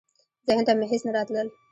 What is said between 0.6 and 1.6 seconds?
ته مي هیڅ نه راتلل.